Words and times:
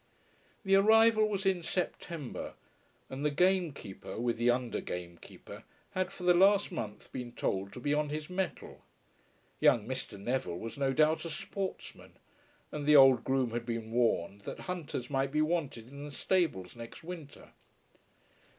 The 0.65 0.73
arrival 0.73 1.29
was 1.29 1.45
in 1.45 1.61
September, 1.61 2.55
and 3.07 3.23
the 3.23 3.29
game 3.29 3.71
keeper, 3.71 4.19
with 4.19 4.37
the 4.37 4.49
under 4.49 4.81
gamekeeper, 4.81 5.63
had 5.91 6.11
for 6.11 6.23
the 6.23 6.33
last 6.33 6.71
month 6.71 7.11
been 7.11 7.33
told 7.33 7.71
to 7.73 7.79
be 7.79 7.93
on 7.93 8.09
his 8.09 8.27
mettle. 8.27 8.81
Young 9.59 9.87
Mr. 9.87 10.19
Neville 10.19 10.57
was 10.57 10.75
no 10.75 10.91
doubt 10.91 11.23
a 11.23 11.29
sportsman. 11.29 12.13
And 12.71 12.87
the 12.87 12.95
old 12.95 13.23
groom 13.23 13.51
had 13.51 13.63
been 13.63 13.91
warned 13.91 14.41
that 14.41 14.61
hunters 14.61 15.11
might 15.11 15.31
be 15.31 15.43
wanted 15.43 15.87
in 15.89 16.03
the 16.05 16.09
stables 16.11 16.75
next 16.75 17.03
winter. 17.03 17.51